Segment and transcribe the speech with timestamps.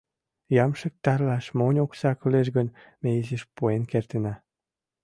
[0.63, 2.67] Ямшык тарлаш монь окса кӱлеш гын,
[3.01, 4.33] ме изиш пуэн кертына.